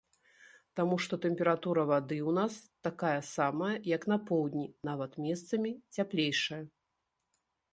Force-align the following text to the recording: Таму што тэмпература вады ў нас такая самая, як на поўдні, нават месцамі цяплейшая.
Таму 0.77 0.95
што 1.05 1.13
тэмпература 1.25 1.83
вады 1.91 2.17
ў 2.17 2.31
нас 2.39 2.53
такая 2.87 3.19
самая, 3.35 3.75
як 3.95 4.09
на 4.13 4.17
поўдні, 4.31 4.67
нават 4.91 5.11
месцамі 5.27 5.71
цяплейшая. 5.99 6.61